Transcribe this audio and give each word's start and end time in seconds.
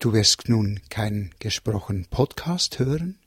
Du 0.00 0.12
wirst 0.14 0.48
nun 0.48 0.80
keinen 0.88 1.34
gesprochenen 1.40 2.06
Podcast 2.06 2.78
hören, 2.78 3.18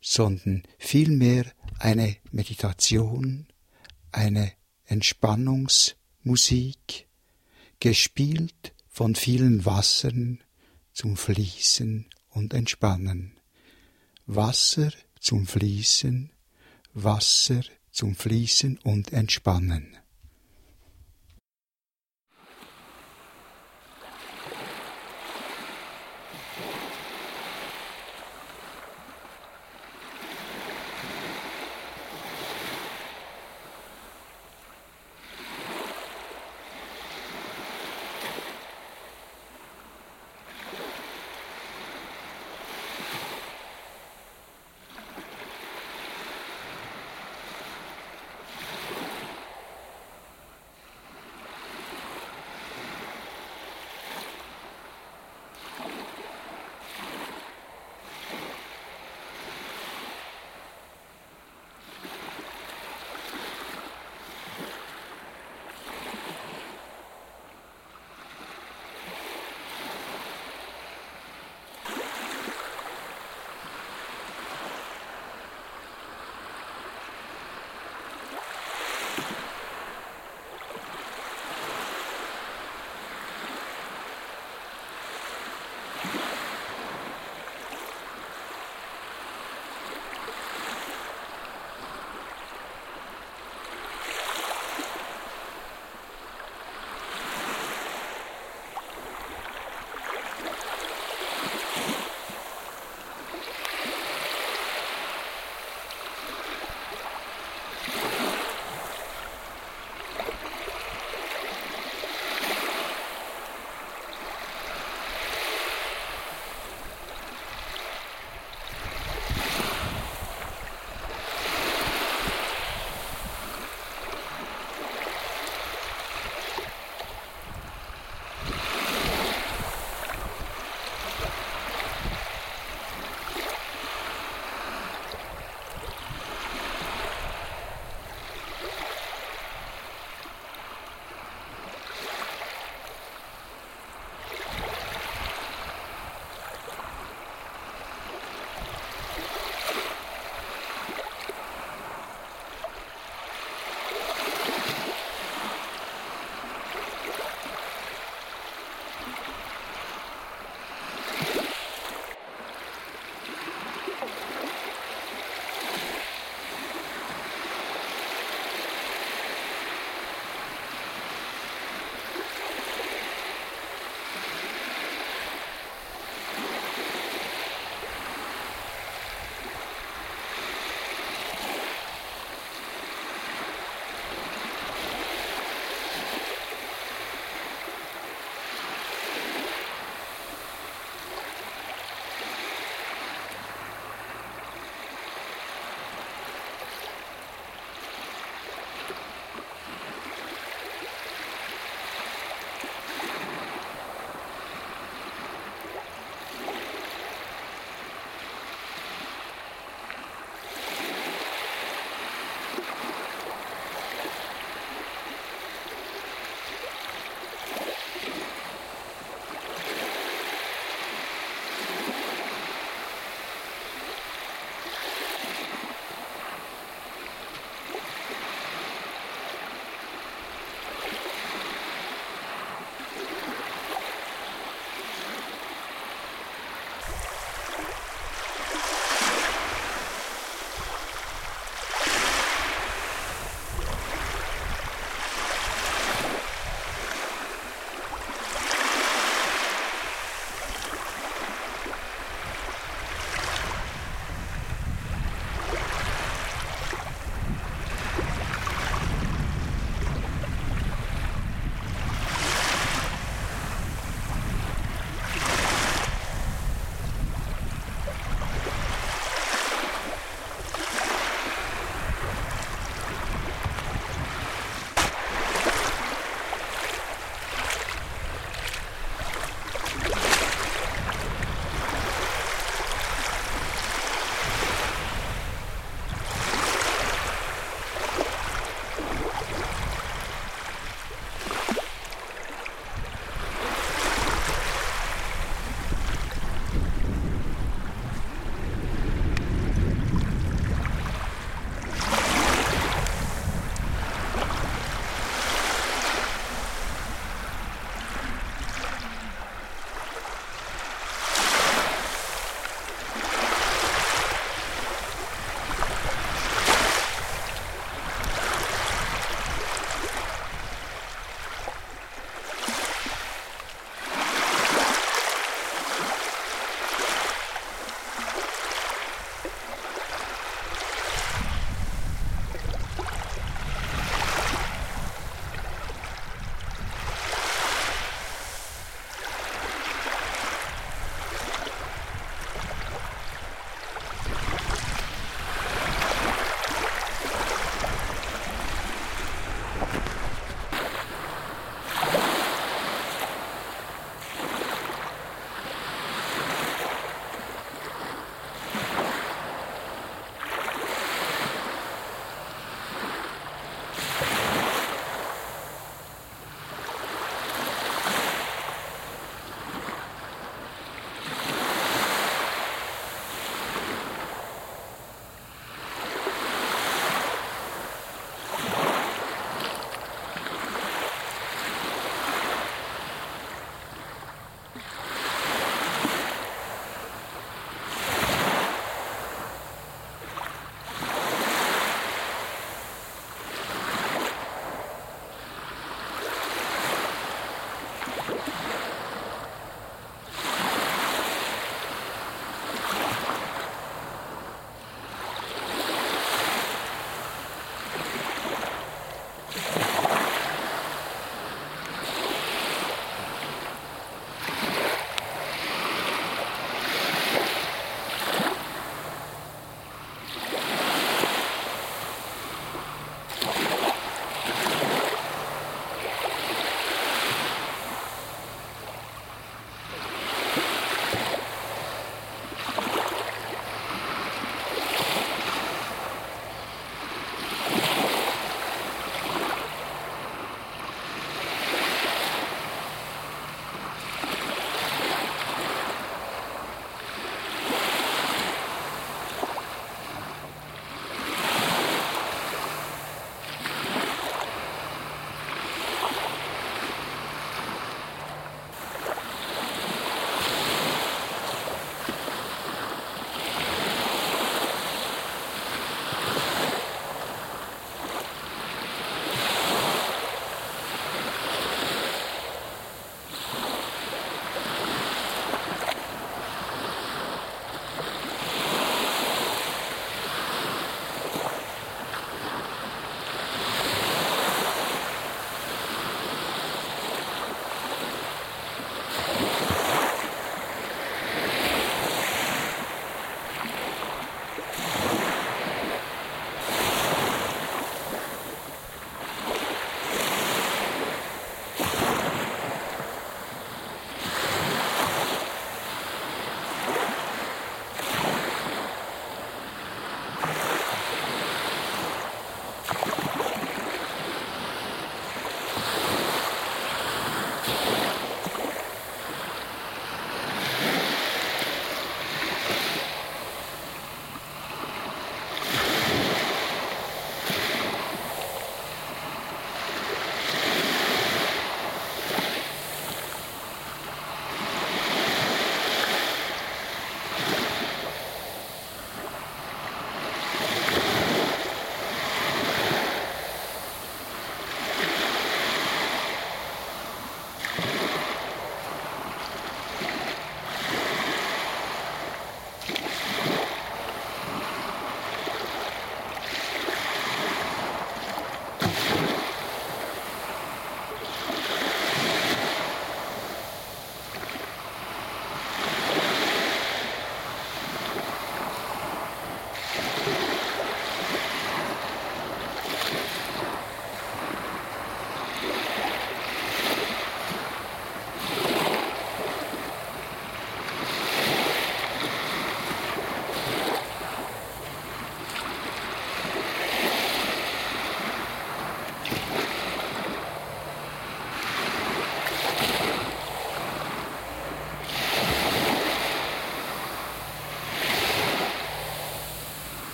sondern 0.00 0.62
vielmehr 0.78 1.44
eine 1.78 2.16
Meditation, 2.32 3.46
eine 4.10 4.50
Entspannungsmusik, 4.86 7.06
gespielt 7.80 8.72
von 8.88 9.14
vielen 9.14 9.66
Wassern 9.66 10.42
zum 10.94 11.18
Fließen 11.18 12.06
und 12.30 12.54
Entspannen. 12.54 13.38
Wasser 14.24 14.92
zum 15.18 15.46
Fließen, 15.46 16.30
Wasser 16.94 17.60
zum 17.90 18.14
Fließen 18.14 18.78
und 18.78 19.12
Entspannen. 19.12 19.99